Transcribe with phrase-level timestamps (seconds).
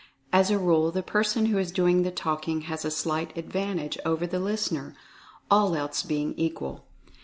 [0.33, 4.25] As a rule the person who is doing the talking has a slight advantage over
[4.25, 4.95] the listener,
[5.51, 6.87] all else being equal.